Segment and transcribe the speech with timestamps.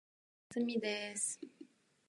[0.55, 1.39] おやすみです。